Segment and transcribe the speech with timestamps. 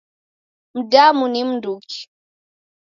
[0.75, 2.01] Mdamu ni mnduki?